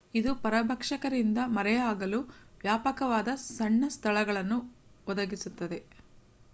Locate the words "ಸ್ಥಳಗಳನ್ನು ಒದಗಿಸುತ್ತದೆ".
3.89-5.79